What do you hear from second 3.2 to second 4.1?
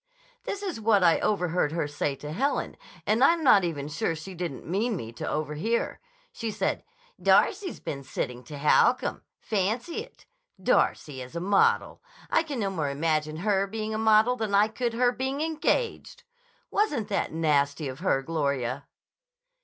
I'm not even